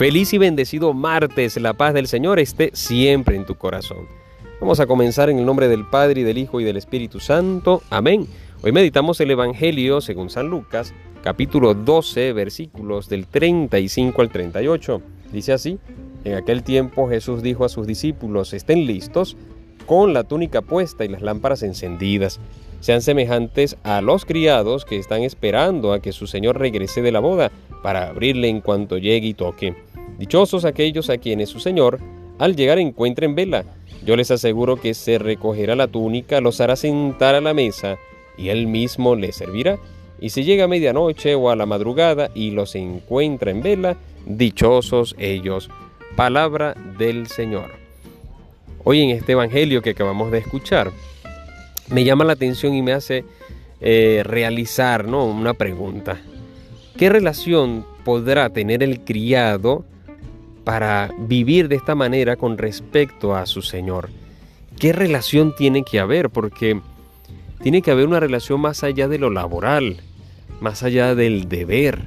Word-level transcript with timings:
Feliz 0.00 0.32
y 0.32 0.38
bendecido 0.38 0.94
martes, 0.94 1.60
la 1.60 1.74
paz 1.74 1.92
del 1.92 2.06
Señor 2.06 2.38
esté 2.38 2.70
siempre 2.72 3.36
en 3.36 3.44
tu 3.44 3.56
corazón. 3.56 4.08
Vamos 4.58 4.80
a 4.80 4.86
comenzar 4.86 5.28
en 5.28 5.38
el 5.38 5.44
nombre 5.44 5.68
del 5.68 5.84
Padre 5.84 6.22
y 6.22 6.24
del 6.24 6.38
Hijo 6.38 6.58
y 6.58 6.64
del 6.64 6.78
Espíritu 6.78 7.20
Santo. 7.20 7.82
Amén. 7.90 8.26
Hoy 8.62 8.72
meditamos 8.72 9.20
el 9.20 9.30
Evangelio 9.30 10.00
según 10.00 10.30
San 10.30 10.48
Lucas, 10.48 10.94
capítulo 11.22 11.74
12, 11.74 12.32
versículos 12.32 13.10
del 13.10 13.26
35 13.26 14.22
al 14.22 14.30
38. 14.30 15.02
Dice 15.32 15.52
así, 15.52 15.78
en 16.24 16.32
aquel 16.32 16.62
tiempo 16.62 17.06
Jesús 17.10 17.42
dijo 17.42 17.66
a 17.66 17.68
sus 17.68 17.86
discípulos, 17.86 18.54
estén 18.54 18.86
listos, 18.86 19.36
con 19.84 20.14
la 20.14 20.24
túnica 20.24 20.62
puesta 20.62 21.04
y 21.04 21.08
las 21.08 21.20
lámparas 21.20 21.62
encendidas. 21.62 22.40
Sean 22.80 23.02
semejantes 23.02 23.76
a 23.82 24.00
los 24.00 24.24
criados 24.24 24.86
que 24.86 24.96
están 24.96 25.24
esperando 25.24 25.92
a 25.92 26.00
que 26.00 26.12
su 26.12 26.26
Señor 26.26 26.58
regrese 26.58 27.02
de 27.02 27.12
la 27.12 27.20
boda 27.20 27.52
para 27.82 28.08
abrirle 28.08 28.48
en 28.48 28.62
cuanto 28.62 28.96
llegue 28.96 29.26
y 29.26 29.34
toque. 29.34 29.74
Dichosos 30.20 30.66
aquellos 30.66 31.08
a 31.08 31.16
quienes 31.16 31.48
su 31.48 31.60
Señor, 31.60 31.98
al 32.38 32.54
llegar, 32.54 32.78
encuentren 32.78 33.34
vela. 33.34 33.64
Yo 34.04 34.16
les 34.16 34.30
aseguro 34.30 34.76
que 34.76 34.92
se 34.92 35.18
recogerá 35.18 35.74
la 35.74 35.88
túnica, 35.88 36.42
los 36.42 36.60
hará 36.60 36.76
sentar 36.76 37.34
a 37.34 37.40
la 37.40 37.54
mesa, 37.54 37.96
y 38.36 38.50
él 38.50 38.66
mismo 38.66 39.16
les 39.16 39.36
servirá. 39.36 39.78
Y 40.20 40.28
si 40.28 40.44
llega 40.44 40.64
a 40.64 40.68
medianoche 40.68 41.34
o 41.36 41.48
a 41.48 41.56
la 41.56 41.64
madrugada 41.64 42.30
y 42.34 42.50
los 42.50 42.74
encuentra 42.74 43.50
en 43.50 43.62
vela, 43.62 43.96
dichosos 44.26 45.16
ellos. 45.18 45.70
Palabra 46.16 46.74
del 46.98 47.26
Señor. 47.26 47.70
Hoy 48.84 49.00
en 49.00 49.16
este 49.16 49.32
Evangelio 49.32 49.80
que 49.80 49.90
acabamos 49.90 50.30
de 50.30 50.38
escuchar, 50.38 50.90
me 51.88 52.04
llama 52.04 52.26
la 52.26 52.34
atención 52.34 52.74
y 52.74 52.82
me 52.82 52.92
hace 52.92 53.24
eh, 53.80 54.20
realizar 54.22 55.08
¿no? 55.08 55.24
una 55.24 55.54
pregunta. 55.54 56.20
¿Qué 56.98 57.08
relación 57.08 57.86
podrá 58.04 58.50
tener 58.50 58.82
el 58.82 59.00
criado 59.00 59.86
para 60.64 61.10
vivir 61.18 61.68
de 61.68 61.76
esta 61.76 61.94
manera 61.94 62.36
con 62.36 62.58
respecto 62.58 63.34
a 63.34 63.46
su 63.46 63.62
Señor. 63.62 64.10
¿Qué 64.78 64.92
relación 64.92 65.54
tiene 65.54 65.82
que 65.82 66.00
haber? 66.00 66.30
Porque 66.30 66.80
tiene 67.62 67.82
que 67.82 67.90
haber 67.90 68.06
una 68.06 68.20
relación 68.20 68.60
más 68.60 68.82
allá 68.82 69.08
de 69.08 69.18
lo 69.18 69.30
laboral, 69.30 69.98
más 70.60 70.82
allá 70.82 71.14
del 71.14 71.48
deber. 71.48 72.04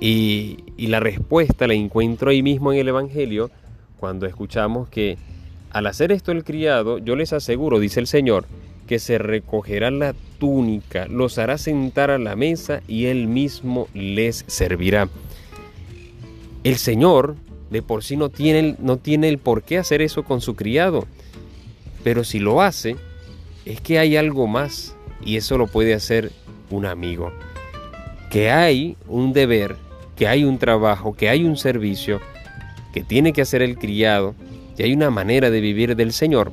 Y, 0.00 0.58
la 0.78 1.00
respuesta 1.00 1.66
la 1.66 1.74
encuentro 1.74 2.30
ahí 2.30 2.40
mismo 2.40 2.72
en 2.72 2.78
el 2.78 2.88
Evangelio 2.88 3.50
cuando 3.98 4.26
escuchamos 4.26 4.88
que 4.88 5.18
al 5.70 5.88
hacer 5.88 6.12
esto 6.12 6.30
el 6.30 6.44
criado, 6.44 6.98
yo 6.98 7.16
les 7.16 7.32
aseguro, 7.32 7.80
dice 7.80 7.98
el 7.98 8.06
Señor, 8.06 8.46
que 8.86 9.00
se 9.00 9.18
recogerá 9.18 9.90
la 9.90 10.14
túnica, 10.38 11.06
los 11.08 11.38
hará 11.38 11.58
sentar 11.58 12.12
a 12.12 12.18
la 12.18 12.36
mesa 12.36 12.80
y 12.86 13.06
él 13.06 13.26
mismo 13.26 13.88
les 13.92 14.44
servirá. 14.46 15.08
El 16.68 16.76
Señor 16.76 17.34
de 17.70 17.80
por 17.80 18.04
sí 18.04 18.18
no 18.18 18.28
tiene, 18.28 18.76
no 18.78 18.98
tiene 18.98 19.30
el 19.30 19.38
por 19.38 19.62
qué 19.62 19.78
hacer 19.78 20.02
eso 20.02 20.22
con 20.22 20.42
su 20.42 20.54
criado, 20.54 21.06
pero 22.04 22.24
si 22.24 22.40
lo 22.40 22.60
hace, 22.60 22.96
es 23.64 23.80
que 23.80 23.98
hay 23.98 24.18
algo 24.18 24.46
más 24.46 24.94
y 25.24 25.38
eso 25.38 25.56
lo 25.56 25.66
puede 25.66 25.94
hacer 25.94 26.30
un 26.68 26.84
amigo. 26.84 27.32
Que 28.30 28.50
hay 28.50 28.98
un 29.06 29.32
deber, 29.32 29.76
que 30.14 30.28
hay 30.28 30.44
un 30.44 30.58
trabajo, 30.58 31.14
que 31.14 31.30
hay 31.30 31.42
un 31.42 31.56
servicio 31.56 32.20
que 32.92 33.02
tiene 33.02 33.32
que 33.32 33.40
hacer 33.40 33.62
el 33.62 33.78
criado, 33.78 34.34
que 34.76 34.82
hay 34.82 34.92
una 34.92 35.08
manera 35.08 35.48
de 35.48 35.62
vivir 35.62 35.96
del 35.96 36.12
Señor, 36.12 36.52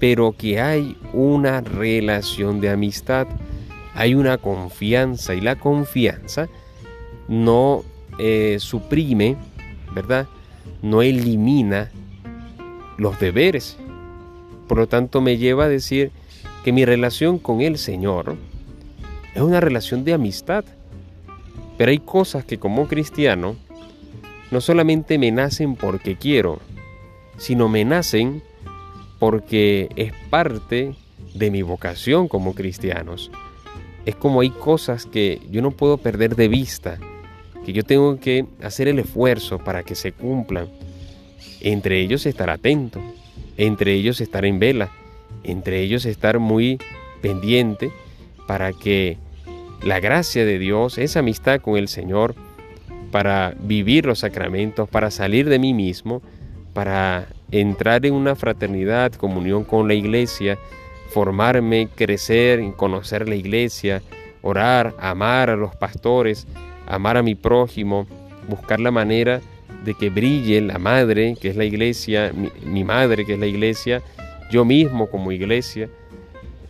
pero 0.00 0.32
que 0.32 0.62
hay 0.62 0.96
una 1.12 1.60
relación 1.60 2.62
de 2.62 2.70
amistad, 2.70 3.26
hay 3.94 4.14
una 4.14 4.38
confianza 4.38 5.34
y 5.34 5.42
la 5.42 5.56
confianza 5.56 6.48
no 7.28 7.84
eh, 8.18 8.56
suprime, 8.60 9.36
¿verdad? 9.94 10.26
No 10.82 11.02
elimina 11.02 11.90
los 12.98 13.18
deberes. 13.20 13.76
Por 14.68 14.78
lo 14.78 14.88
tanto, 14.88 15.20
me 15.20 15.36
lleva 15.36 15.64
a 15.64 15.68
decir 15.68 16.10
que 16.64 16.72
mi 16.72 16.84
relación 16.84 17.38
con 17.38 17.60
el 17.60 17.78
Señor 17.78 18.36
es 19.34 19.42
una 19.42 19.60
relación 19.60 20.04
de 20.04 20.14
amistad. 20.14 20.64
Pero 21.76 21.90
hay 21.90 21.98
cosas 21.98 22.44
que 22.44 22.58
como 22.58 22.88
cristiano 22.88 23.56
no 24.50 24.60
solamente 24.60 25.18
me 25.18 25.30
nacen 25.30 25.76
porque 25.76 26.16
quiero, 26.16 26.60
sino 27.36 27.68
me 27.68 27.84
nacen 27.84 28.42
porque 29.18 29.88
es 29.96 30.12
parte 30.30 30.94
de 31.34 31.50
mi 31.50 31.62
vocación 31.62 32.28
como 32.28 32.54
cristianos. 32.54 33.30
Es 34.06 34.16
como 34.16 34.40
hay 34.40 34.50
cosas 34.50 35.04
que 35.04 35.40
yo 35.50 35.60
no 35.62 35.72
puedo 35.72 35.98
perder 35.98 36.36
de 36.36 36.48
vista 36.48 36.98
que 37.66 37.72
yo 37.72 37.82
tengo 37.82 38.20
que 38.20 38.46
hacer 38.62 38.86
el 38.86 39.00
esfuerzo 39.00 39.58
para 39.58 39.82
que 39.82 39.96
se 39.96 40.12
cumplan. 40.12 40.68
Entre 41.60 41.98
ellos 42.00 42.24
estar 42.24 42.48
atento, 42.48 43.02
entre 43.56 43.92
ellos 43.92 44.20
estar 44.20 44.44
en 44.44 44.60
vela, 44.60 44.92
entre 45.42 45.80
ellos 45.80 46.04
estar 46.06 46.38
muy 46.38 46.78
pendiente 47.22 47.90
para 48.46 48.72
que 48.72 49.18
la 49.82 49.98
gracia 49.98 50.44
de 50.44 50.60
Dios, 50.60 50.96
esa 50.96 51.18
amistad 51.18 51.60
con 51.60 51.76
el 51.76 51.88
Señor, 51.88 52.36
para 53.10 53.56
vivir 53.58 54.06
los 54.06 54.20
sacramentos, 54.20 54.88
para 54.88 55.10
salir 55.10 55.48
de 55.48 55.58
mí 55.58 55.74
mismo, 55.74 56.22
para 56.72 57.26
entrar 57.50 58.06
en 58.06 58.14
una 58.14 58.36
fraternidad, 58.36 59.10
comunión 59.14 59.64
con 59.64 59.88
la 59.88 59.94
iglesia, 59.94 60.56
formarme, 61.10 61.88
crecer, 61.92 62.62
conocer 62.76 63.28
la 63.28 63.34
iglesia, 63.34 64.02
orar, 64.40 64.94
amar 65.00 65.50
a 65.50 65.56
los 65.56 65.74
pastores, 65.74 66.46
amar 66.86 67.16
a 67.16 67.22
mi 67.22 67.34
prójimo, 67.34 68.06
buscar 68.48 68.80
la 68.80 68.90
manera 68.90 69.40
de 69.84 69.94
que 69.94 70.10
brille 70.10 70.60
la 70.60 70.78
madre, 70.78 71.36
que 71.40 71.48
es 71.48 71.56
la 71.56 71.64
iglesia, 71.64 72.32
mi, 72.64 72.84
madre, 72.84 73.24
que 73.24 73.34
es 73.34 73.38
la 73.38 73.46
iglesia, 73.46 74.02
yo 74.50 74.64
mismo 74.64 75.08
como 75.08 75.32
iglesia, 75.32 75.88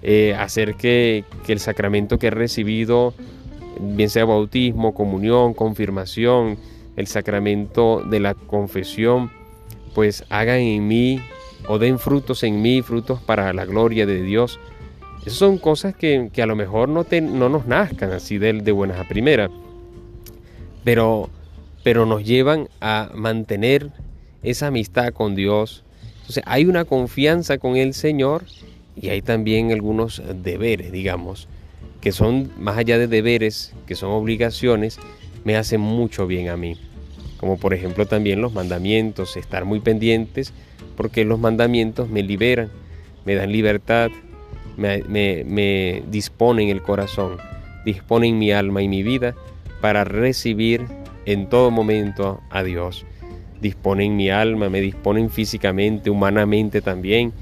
eh, 0.02 0.34
hacer 0.38 0.74
que, 0.74 1.24
que 1.46 1.52
el 1.52 1.60
sacramento 1.60 2.18
que 2.18 2.28
he 2.28 2.30
recibido, 2.30 3.14
bien 3.80 4.10
sea 4.10 4.24
bautismo, 4.24 4.94
comunión, 4.94 5.54
confirmación, 5.54 6.58
el 6.96 7.06
sacramento 7.06 8.02
de 8.04 8.20
la 8.20 8.34
confesión, 8.34 9.30
pues 9.94 10.24
hagan 10.28 10.58
en 10.58 10.86
mí 10.86 11.20
o 11.68 11.78
den 11.78 11.98
frutos 11.98 12.42
en 12.42 12.60
mí, 12.60 12.82
frutos 12.82 13.20
para 13.22 13.52
la 13.52 13.64
gloria 13.64 14.06
de 14.06 14.22
Dios. 14.22 14.60
Esas 15.22 15.38
son 15.38 15.58
cosas 15.58 15.96
que, 15.96 16.30
a 16.36 16.46
lo 16.46 16.54
mejor 16.54 16.88
no, 16.88 17.06
no 17.10 17.48
nos 17.48 17.66
nazcan 17.66 18.12
así 18.12 18.38
de, 18.38 18.52
de 18.52 18.72
buenas 18.72 19.00
a 19.00 19.04
primeras 19.04 19.50
pero, 20.86 21.30
pero 21.82 22.06
nos 22.06 22.22
llevan 22.22 22.68
a 22.80 23.10
mantener 23.12 23.90
esa 24.44 24.68
amistad 24.68 25.12
con 25.12 25.34
Dios. 25.34 25.82
Entonces 26.20 26.44
hay 26.46 26.66
una 26.66 26.84
confianza 26.84 27.58
con 27.58 27.76
el 27.76 27.92
Señor 27.92 28.44
y 28.94 29.08
hay 29.08 29.20
también 29.20 29.72
algunos 29.72 30.22
deberes, 30.44 30.92
digamos, 30.92 31.48
que 32.00 32.12
son 32.12 32.52
más 32.56 32.78
allá 32.78 32.98
de 32.98 33.08
deberes, 33.08 33.74
que 33.88 33.96
son 33.96 34.12
obligaciones, 34.12 35.00
me 35.42 35.56
hacen 35.56 35.80
mucho 35.80 36.28
bien 36.28 36.50
a 36.50 36.56
mí. 36.56 36.76
Como 37.38 37.58
por 37.58 37.74
ejemplo 37.74 38.06
también 38.06 38.40
los 38.40 38.52
mandamientos, 38.52 39.36
estar 39.36 39.64
muy 39.64 39.80
pendientes, 39.80 40.52
porque 40.96 41.24
los 41.24 41.40
mandamientos 41.40 42.08
me 42.08 42.22
liberan, 42.22 42.70
me 43.24 43.34
dan 43.34 43.50
libertad, 43.50 44.12
me, 44.76 45.02
me 45.08 46.04
disponen 46.12 46.68
el 46.68 46.80
corazón, 46.80 47.38
disponen 47.84 48.38
mi 48.38 48.52
alma 48.52 48.82
y 48.82 48.88
mi 48.88 49.02
vida 49.02 49.34
para 49.86 50.02
recibir 50.02 50.84
en 51.26 51.48
todo 51.48 51.70
momento 51.70 52.40
a 52.50 52.64
Dios. 52.64 53.06
Disponen 53.60 54.16
mi 54.16 54.30
alma, 54.30 54.68
me 54.68 54.80
disponen 54.80 55.30
físicamente, 55.30 56.10
humanamente 56.10 56.80
también 56.80 57.32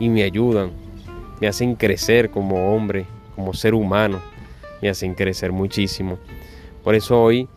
y 0.00 0.08
me 0.08 0.24
ayudan, 0.24 0.72
me 1.40 1.46
hacen 1.46 1.76
crecer 1.76 2.30
como 2.30 2.74
hombre, 2.74 3.06
como 3.36 3.54
ser 3.54 3.74
humano, 3.74 4.20
me 4.82 4.88
hacen 4.88 5.14
crecer 5.14 5.52
muchísimo. 5.52 6.18
Por 6.82 6.96
eso 6.96 7.22
hoy 7.22 7.48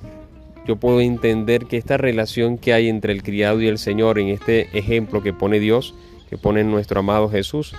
yo 0.68 0.76
puedo 0.76 1.02
entender 1.02 1.66
que 1.66 1.78
esta 1.78 1.98
relación 1.98 2.60
que 2.60 2.74
hay 2.74 2.90
entre 2.90 3.14
el 3.14 3.24
criado 3.24 3.60
y 3.60 3.68
el 3.68 3.80
Señor 3.80 4.20
en 4.20 4.28
este 4.28 4.70
ejemplo 4.78 5.24
que 5.24 5.34
pone 5.34 5.60
Dios, 5.60 5.96
que 6.30 6.38
pone 6.38 6.64
nuestro 6.64 7.00
amado 7.00 7.28
Jesús, 7.28 7.74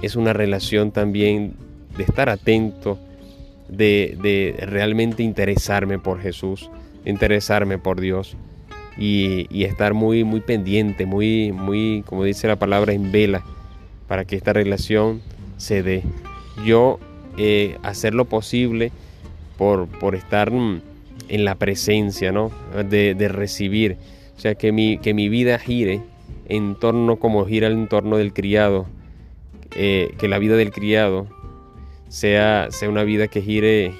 es 0.00 0.16
una 0.16 0.32
relación 0.32 0.92
también 0.92 1.56
de 1.98 2.04
estar 2.04 2.30
atento, 2.30 2.98
de, 3.70 4.56
realmente 4.66 5.22
interesarme 5.22 5.98
por 5.98 6.20
Jesús, 6.20 6.70
interesarme 7.04 7.78
por 7.78 8.00
Dios 8.00 8.36
y, 8.98 9.64
estar 9.64 9.94
muy, 9.94 10.24
muy 10.24 10.40
pendiente, 10.40 11.06
muy, 11.06 11.52
muy, 11.52 12.02
como 12.06 12.24
dice 12.24 12.48
la 12.48 12.56
palabra, 12.56 12.92
en 12.92 13.12
vela 13.12 13.42
para 14.08 14.24
que 14.24 14.36
esta 14.36 14.52
relación 14.52 15.20
se 15.56 15.82
dé. 15.82 16.02
Yo 16.64 16.98
eh, 17.38 17.78
hacer 17.82 18.14
lo 18.14 18.24
posible 18.24 18.90
por, 19.56 19.86
por, 19.86 20.14
estar 20.14 20.50
en 20.50 21.44
la 21.44 21.54
presencia, 21.54 22.32
¿no? 22.32 22.50
De, 22.88 23.28
recibir. 23.28 23.96
O 24.36 24.40
sea, 24.40 24.54
que 24.54 24.72
mi, 24.72 24.98
que 24.98 25.14
mi 25.14 25.28
vida 25.28 25.58
gire 25.58 26.00
en 26.48 26.74
torno 26.74 27.16
como 27.16 27.44
gira 27.46 27.68
el 27.68 27.74
entorno 27.74 28.16
del 28.16 28.32
criado, 28.32 28.86
eh, 29.76 30.12
que 30.18 30.26
la 30.26 30.38
vida 30.38 30.56
del 30.56 30.72
criado 30.72 31.28
sea, 32.10 32.66
sea 32.70 32.88
una 32.88 33.04
vida 33.04 33.28
que 33.28 33.40
gire 33.40 33.94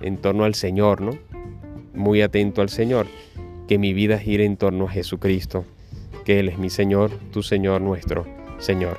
en 0.00 0.18
torno 0.18 0.44
al 0.44 0.54
Señor, 0.54 1.00
¿no? 1.00 1.16
Muy 1.94 2.20
atento 2.20 2.60
al 2.60 2.68
Señor. 2.68 3.06
que 3.68 3.78
mi 3.78 3.94
vida 3.94 4.18
gire 4.18 4.44
en 4.44 4.58
torno 4.58 4.86
a 4.86 4.90
Jesucristo, 4.90 5.64
que 6.26 6.40
Él 6.40 6.48
es 6.48 6.58
mi 6.58 6.68
Señor, 6.68 7.10
tu 7.32 7.42
Señor, 7.42 7.80
nuestro 7.80 8.26
Señor. 8.58 8.98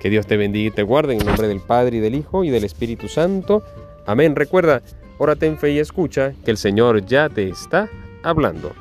Que 0.00 0.08
Dios 0.08 0.26
te 0.26 0.36
bendiga 0.38 0.68
y 0.68 0.70
te 0.70 0.84
guarde 0.84 1.14
en 1.14 1.26
nombre 1.26 1.48
del 1.48 1.60
Padre 1.60 1.98
y 1.98 2.00
del 2.00 2.14
Hijo 2.14 2.44
y 2.44 2.50
del 2.50 2.64
Espíritu 2.64 3.08
Santo. 3.08 3.62
Amén. 4.06 4.36
Recuerda, 4.36 4.80
órate 5.18 5.46
en 5.46 5.58
fe 5.58 5.72
y 5.72 5.80
escucha 5.80 6.32
que 6.44 6.52
el 6.52 6.56
Señor 6.56 7.04
ya 7.04 7.28
te 7.28 7.48
está 7.48 7.90
hablando. 8.22 8.72